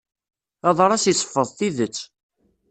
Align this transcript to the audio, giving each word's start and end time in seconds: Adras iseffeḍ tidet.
Adras 0.69 1.03
iseffeḍ 1.11 1.47
tidet. 1.57 1.97